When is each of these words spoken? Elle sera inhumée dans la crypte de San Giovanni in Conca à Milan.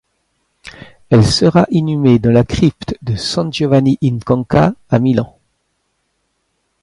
Elle 1.11 1.23
sera 1.27 1.67
inhumée 1.69 2.17
dans 2.17 2.31
la 2.31 2.43
crypte 2.43 2.95
de 3.03 3.15
San 3.15 3.53
Giovanni 3.53 3.99
in 4.01 4.17
Conca 4.17 4.73
à 4.89 4.97
Milan. 4.97 5.37